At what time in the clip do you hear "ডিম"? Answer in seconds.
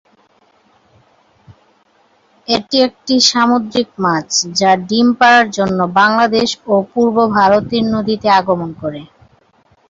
4.87-5.07